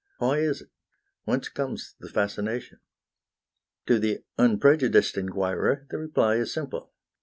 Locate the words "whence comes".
1.25-1.93